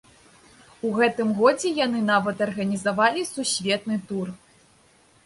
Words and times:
У 0.87 0.93
гэтым 0.97 1.29
годзе 1.39 1.69
яны 1.85 2.01
нават 2.07 2.37
арганізавалі 2.45 3.21
сусветны 3.35 3.99
тур. 4.09 4.33